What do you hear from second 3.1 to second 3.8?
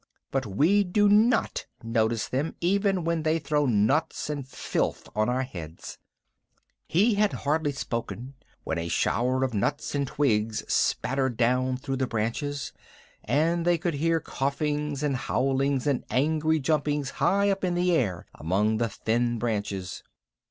they throw